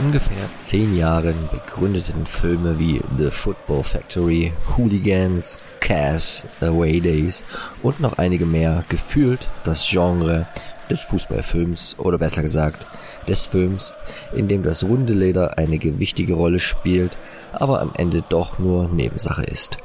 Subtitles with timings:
[0.00, 7.44] Ungefähr zehn Jahren begründeten Filme wie The Football Factory, Hooligans, Cass, Away Days
[7.82, 10.46] und noch einige mehr gefühlt das Genre
[10.88, 12.86] des Fußballfilms oder besser gesagt
[13.28, 13.94] des Films,
[14.34, 17.18] in dem das runde Leder eine gewichtige Rolle spielt,
[17.52, 19.78] aber am Ende doch nur Nebensache ist.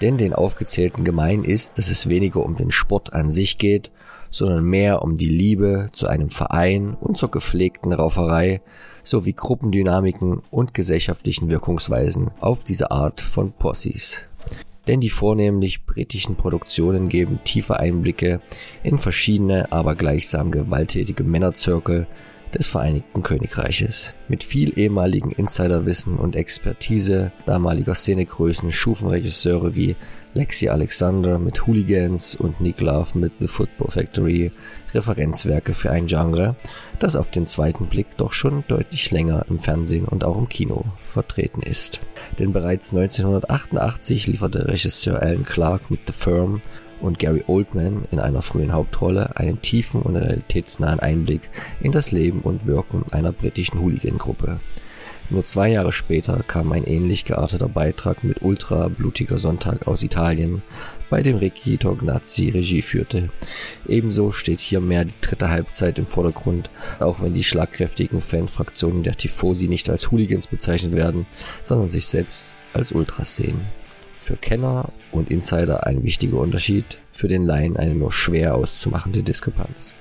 [0.00, 3.90] Denn den Aufgezählten gemein ist, dass es weniger um den Sport an sich geht,
[4.30, 8.62] sondern mehr um die Liebe zu einem Verein und zur gepflegten Rauferei
[9.02, 14.22] sowie Gruppendynamiken und gesellschaftlichen Wirkungsweisen auf diese Art von Possis.
[14.86, 18.40] Denn die vornehmlich britischen Produktionen geben tiefe Einblicke
[18.82, 22.06] in verschiedene, aber gleichsam gewalttätige Männerzirkel
[22.54, 24.14] des Vereinigten Königreiches.
[24.28, 29.96] Mit viel ehemaligen Insiderwissen und Expertise damaliger Szenegrößen schufen Regisseure wie
[30.34, 34.52] Lexi Alexander mit Hooligans und Nick Love mit The Football Factory
[34.94, 36.56] Referenzwerke für ein Genre,
[37.00, 40.84] das auf den zweiten Blick doch schon deutlich länger im Fernsehen und auch im Kino
[41.02, 42.00] vertreten ist.
[42.38, 46.60] Denn bereits 1988 lieferte Regisseur Alan Clark mit The Firm
[47.00, 52.40] und Gary Oldman in einer frühen Hauptrolle einen tiefen und realitätsnahen Einblick in das Leben
[52.40, 54.60] und Wirken einer britischen Hooligan-Gruppe.
[55.32, 60.62] Nur zwei Jahre später kam ein ähnlich gearteter Beitrag mit Ultra blutiger Sonntag aus Italien,
[61.08, 63.30] bei dem Ricky Tognazzi Regie führte.
[63.86, 69.14] Ebenso steht hier mehr die dritte Halbzeit im Vordergrund, auch wenn die schlagkräftigen Fanfraktionen der
[69.14, 71.26] Tifosi nicht als Hooligans bezeichnet werden,
[71.62, 73.60] sondern sich selbst als Ultras sehen.
[74.30, 79.96] Für Kenner und Insider ein wichtiger Unterschied, für den Laien eine nur schwer auszumachende Diskrepanz.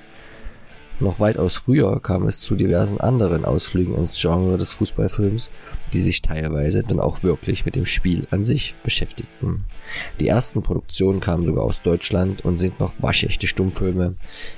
[0.99, 5.49] Noch weitaus früher kam es zu diversen anderen Ausflügen ins Genre des Fußballfilms,
[5.93, 9.65] die sich teilweise dann auch wirklich mit dem Spiel an sich beschäftigten.
[10.19, 14.13] Die ersten Produktionen kamen sogar aus Deutschland und sind noch waschechte Stummfilme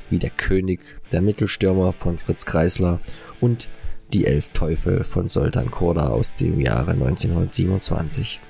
[0.09, 0.81] wie Der König,
[1.13, 2.99] der Mittelstürmer von Fritz Kreisler
[3.39, 3.69] und
[4.11, 8.41] Die Elf Teufel von Soltan Korda aus dem Jahre 1927.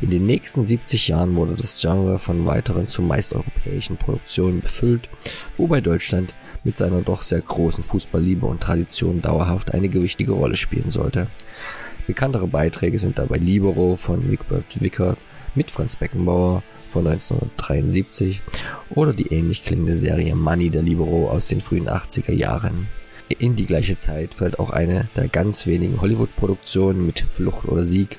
[0.00, 5.08] In den nächsten 70 Jahren wurde das Genre von weiteren zumeist europäischen Produktionen befüllt,
[5.56, 10.90] wobei Deutschland mit seiner doch sehr großen Fußballliebe und Tradition dauerhaft eine gewichtige Rolle spielen
[10.90, 11.28] sollte.
[12.06, 15.18] Bekanntere Beiträge sind dabei Libero von Wigbert Wickert
[15.54, 18.40] mit Franz Beckenbauer von 1973
[18.90, 22.88] oder die ähnlich klingende Serie Money der Libero aus den frühen 80er Jahren.
[23.38, 28.18] In die gleiche Zeit fällt auch eine der ganz wenigen Hollywood-Produktionen mit Flucht oder Sieg,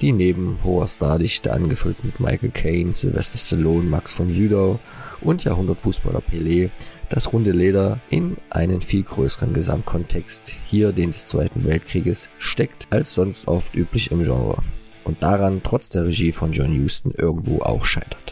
[0.00, 4.78] die neben hoher Stardichte angefüllt mit Michael Caine, Sylvester Stallone, Max von Südow
[5.20, 6.70] und Jahrhundertfußballer Pelé
[7.08, 13.14] das runde Leder in einen viel größeren Gesamtkontext, hier den des Zweiten Weltkrieges, steckt als
[13.14, 14.62] sonst oft üblich im Genre
[15.04, 18.27] und daran trotz der Regie von John Huston irgendwo auch scheitert.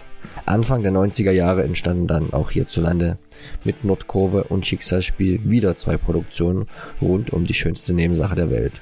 [0.47, 3.19] Anfang der 90er Jahre entstanden dann auch hierzulande
[3.65, 6.67] mit Nordkurve und Schicksalsspiel wieder zwei Produktionen
[7.03, 8.81] rund um die schönste Nebensache der Welt.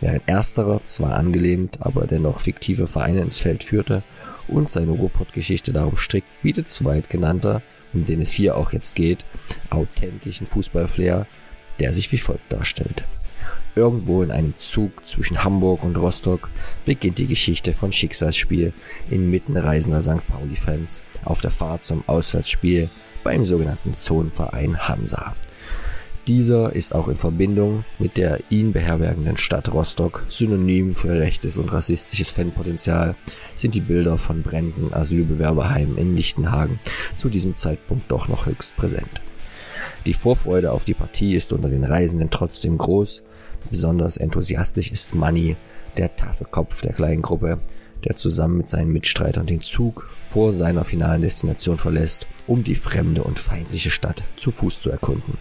[0.00, 4.02] Während ersterer zwar angelehnt, aber dennoch fiktive Vereine ins Feld führte
[4.48, 7.62] und seine Ruhrpott-Geschichte darum strickt, bietet zweitgenannter
[7.94, 9.24] um den es hier auch jetzt geht,
[9.70, 11.26] authentischen Fußballflair,
[11.80, 13.04] der sich wie folgt darstellt.
[13.76, 16.48] Irgendwo in einem Zug zwischen Hamburg und Rostock
[16.84, 18.72] beginnt die Geschichte von Schicksalsspiel
[19.10, 20.26] inmitten reisender St.
[20.28, 22.88] Pauli-Fans auf der Fahrt zum Auswärtsspiel
[23.24, 25.34] beim sogenannten Zonenverein Hansa.
[26.26, 31.70] Dieser ist auch in Verbindung mit der ihn beherbergenden Stadt Rostock synonym für rechtes und
[31.70, 33.14] rassistisches Fanpotenzial
[33.54, 36.80] sind die Bilder von brennenden Asylbewerberheimen in Lichtenhagen
[37.16, 39.20] zu diesem Zeitpunkt doch noch höchst präsent.
[40.06, 43.22] Die Vorfreude auf die Partie ist unter den Reisenden trotzdem groß.
[43.70, 45.56] Besonders enthusiastisch ist Manny,
[45.96, 47.58] der taffe Kopf der kleinen Gruppe,
[48.04, 53.22] der zusammen mit seinen Mitstreitern den Zug vor seiner finalen Destination verlässt, um die fremde
[53.22, 55.38] und feindliche Stadt zu Fuß zu erkunden.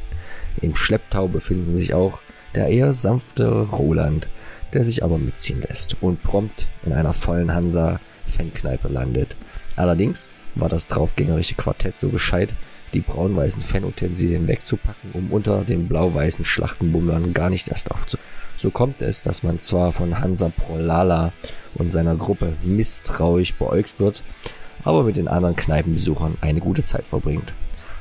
[0.61, 2.21] Im Schlepptau befinden sich auch
[2.55, 4.29] der eher sanftere Roland,
[4.71, 9.35] der sich aber mitziehen lässt und prompt in einer vollen Hansa-Fankneipe landet.
[9.75, 12.53] Allerdings war das draufgängerische Quartett so gescheit,
[12.93, 18.17] die braun-weißen Fanutensilien wegzupacken, um unter den blau-weißen Schlachtenbummlern gar nicht erst aufzu.
[18.55, 21.33] So kommt es, dass man zwar von Hansa Prolala
[21.75, 24.23] und seiner Gruppe misstrauisch beäugt wird,
[24.83, 27.53] aber mit den anderen Kneipenbesuchern eine gute Zeit verbringt.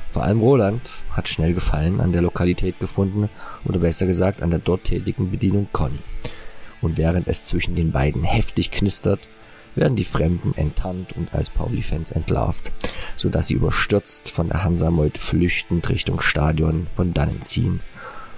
[0.07, 3.29] Vor allem Roland hat schnell Gefallen an der Lokalität gefunden
[3.65, 5.99] oder besser gesagt an der dort tätigen Bedienung Conny.
[6.81, 9.21] Und während es zwischen den beiden heftig knistert,
[9.75, 12.71] werden die Fremden enttarnt und als Pauli-Fans entlarvt,
[13.15, 17.81] so dass sie überstürzt von der Hansa-Meute flüchtend Richtung Stadion von dannen ziehen.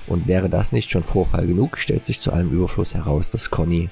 [0.08, 3.90] Und wäre das nicht schon Vorfall genug, stellt sich zu allem Überfluss heraus, dass Conny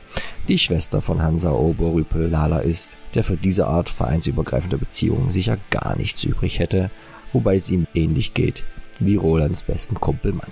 [0.48, 5.96] die Schwester von Hansa Oberrüpel Lala ist, der für diese Art vereinsübergreifender Beziehungen sicher gar
[5.96, 6.92] nichts übrig hätte,
[7.32, 8.64] wobei es ihm ähnlich geht
[9.00, 10.52] wie Rolands bestem Kumpel Mann.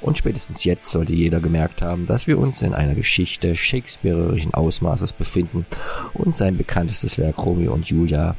[0.00, 5.12] Und spätestens jetzt sollte jeder gemerkt haben, dass wir uns in einer Geschichte shakespearischen Ausmaßes
[5.12, 5.66] befinden
[6.14, 8.36] und sein bekanntestes Werk Romeo und Julia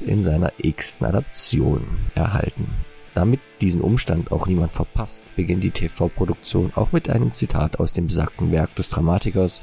[0.00, 2.68] in seiner x-ten Adaption erhalten.
[3.14, 8.06] Damit diesen Umstand auch niemand verpasst, beginnt die TV-Produktion auch mit einem Zitat aus dem
[8.06, 9.62] besagten Werk des Dramatikers,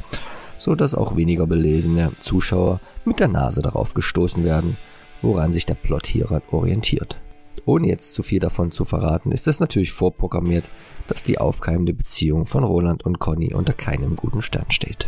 [0.57, 4.75] so dass auch weniger belesene Zuschauer mit der Nase darauf gestoßen werden,
[5.21, 7.19] woran sich der Plot hier orientiert.
[7.65, 10.69] Ohne jetzt zu viel davon zu verraten, ist es natürlich vorprogrammiert,
[11.07, 15.07] dass die aufkeimende Beziehung von Roland und Conny unter keinem guten Stern steht.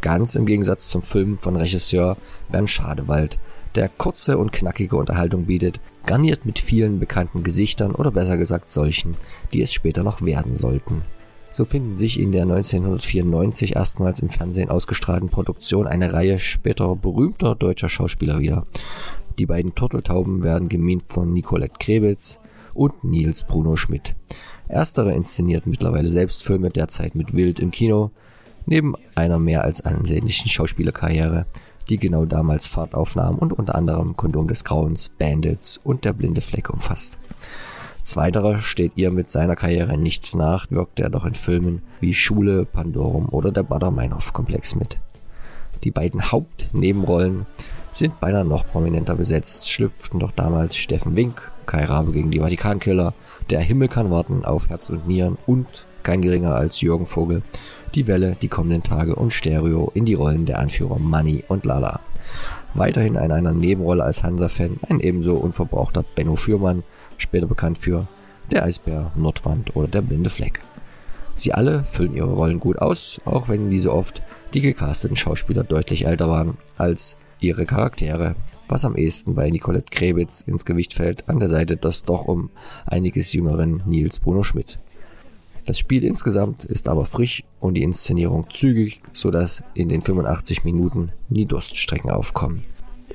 [0.00, 2.16] Ganz im Gegensatz zum Film von Regisseur
[2.50, 3.38] Bernd Schadewald,
[3.74, 9.14] der kurze und knackige Unterhaltung bietet, garniert mit vielen bekannten Gesichtern oder besser gesagt solchen,
[9.52, 11.02] die es später noch werden sollten.
[11.50, 17.54] So finden sich in der 1994 erstmals im Fernsehen ausgestrahlten Produktion eine Reihe später berühmter
[17.54, 18.66] deutscher Schauspieler wieder.
[19.38, 22.40] Die beiden Turteltauben werden gemimt von Nicolette Krebitz
[22.72, 24.14] und Nils Bruno Schmidt.
[24.68, 28.12] Erstere inszeniert mittlerweile selbst Filme derzeit mit Wild im Kino,
[28.66, 31.46] neben einer mehr als ansehnlichen Schauspielerkarriere,
[31.88, 36.40] die genau damals Fahrt aufnahm und unter anderem Kondom des Grauens, Bandits und Der blinde
[36.40, 37.18] Fleck umfasst.
[38.02, 42.64] Zweiterer steht ihr mit seiner Karriere nichts nach, wirkt er doch in Filmen wie Schule,
[42.64, 44.96] Pandorum oder der Bader-Meinhof-Komplex mit.
[45.84, 47.46] Die beiden Hauptnebenrollen
[47.92, 53.14] sind beinahe noch prominenter besetzt, schlüpften doch damals Steffen Wink, Kai Rabe gegen die Vatikankiller,
[53.50, 57.42] Der Himmel kann warten auf Herz und Nieren und kein geringer als Jürgen Vogel,
[57.94, 62.00] die Welle, die kommenden Tage und Stereo in die Rollen der Anführer Manny und Lala.
[62.74, 66.84] Weiterhin in einer Nebenrolle als Hansa-Fan ein ebenso unverbrauchter Benno Fürmann,
[67.18, 68.06] später bekannt für
[68.50, 70.60] Der Eisbär, Nordwand oder Der blinde Fleck.
[71.34, 74.22] Sie alle füllen ihre Rollen gut aus, auch wenn wie so oft
[74.54, 78.36] die gecasteten Schauspieler deutlich älter waren als ihre Charaktere,
[78.68, 82.50] was am ehesten bei Nicolette Krebitz ins Gewicht fällt, an der Seite des doch um
[82.86, 84.78] einiges jüngeren Nils Bruno Schmidt.
[85.70, 90.64] Das Spiel insgesamt ist aber frisch und die Inszenierung zügig, so dass in den 85
[90.64, 92.62] Minuten nie Durststrecken aufkommen.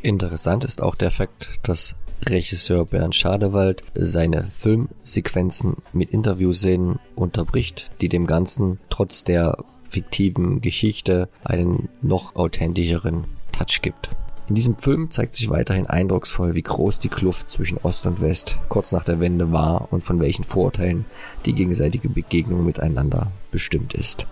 [0.02, 8.08] Interessant ist auch der Fakt, dass Regisseur Bernd Schadewald seine Filmsequenzen mit Interviewszenen unterbricht, die
[8.08, 14.12] dem Ganzen trotz der fiktiven Geschichte einen noch authentischeren Touch gibt.
[14.48, 18.60] In diesem Film zeigt sich weiterhin eindrucksvoll, wie groß die Kluft zwischen Ost und West
[18.70, 21.06] kurz nach der Wende war und von welchen Vorteilen
[21.46, 24.28] die gegenseitige Begegnung miteinander bestimmt ist.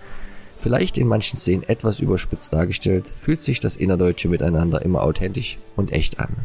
[0.56, 5.92] Vielleicht in manchen Szenen etwas überspitzt dargestellt, fühlt sich das innerdeutsche Miteinander immer authentisch und
[5.92, 6.38] echt an.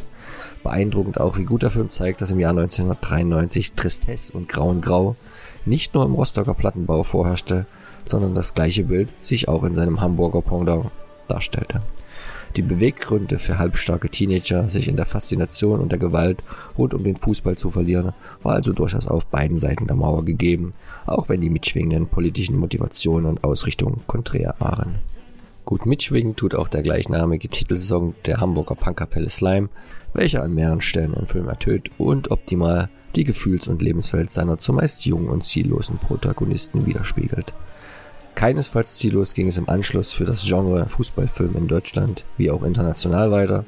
[0.65, 5.15] Beeindruckend auch, wie gut der Film zeigt, dass im Jahr 1993 Tristesse und Grauen Grau
[5.67, 7.67] nicht nur im Rostocker Plattenbau vorherrschte,
[8.07, 10.91] sondern das gleiche Bild sich auch in seinem Hamburger Pendant
[11.29, 11.83] darstellte.
[12.57, 16.43] Die Beweggründe für halbstarke Teenager, sich in der Faszination und der Gewalt
[16.77, 18.13] rund um den Fußball zu verlieren,
[18.43, 20.73] war also durchaus auf beiden Seiten der Mauer gegeben,
[21.07, 24.97] auch wenn die mitschwingenden politischen Motivationen und Ausrichtungen konträr waren.
[25.65, 29.69] Gut mitschwingen tut auch der gleichnamige Titelsong der Hamburger Punkkapelle Slime,
[30.15, 35.05] welcher an mehreren Stellen im Film ertönt und optimal die Gefühls- und Lebenswelt seiner zumeist
[35.05, 37.53] jungen und ziellosen Protagonisten widerspiegelt.
[38.39, 43.33] Keinesfalls ziellos ging es im Anschluss für das Genre Fußballfilm in Deutschland wie auch international
[43.33, 43.65] weiter.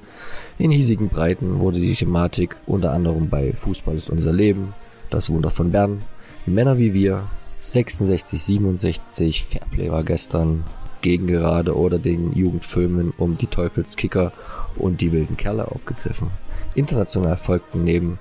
[0.59, 4.73] In hiesigen Breiten wurde die Thematik unter anderem bei Fußball ist unser Leben,
[5.11, 5.99] Das Wunder von Bern,
[6.47, 7.25] Männer wie wir,
[7.59, 10.63] 66, 67, Fairplay war gestern,
[11.01, 14.31] Gegengerade oder den Jugendfilmen um die Teufelskicker
[14.77, 16.31] und die wilden Kerle aufgegriffen.
[16.77, 18.21] International folgten neben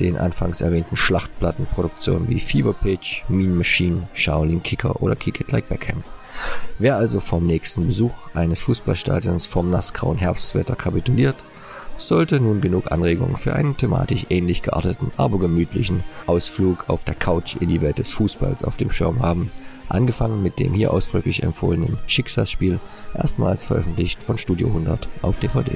[0.00, 5.68] den anfangs erwähnten Schlachtplattenproduktionen wie Fever Pitch, Mean Machine, Shaolin Kicker oder Kick It Like
[5.68, 6.02] Beckham.
[6.78, 11.36] Wer also vom nächsten Besuch eines Fußballstadions vom nassgrauen Herbstwetter kapituliert,
[11.96, 17.56] sollte nun genug Anregungen für einen thematisch ähnlich gearteten, aber gemütlichen Ausflug auf der Couch
[17.56, 19.50] in die Welt des Fußballs auf dem Schirm haben.
[19.88, 22.80] Angefangen mit dem hier ausdrücklich empfohlenen Schicksalsspiel,
[23.14, 25.72] erstmals veröffentlicht von Studio 100 auf DVD.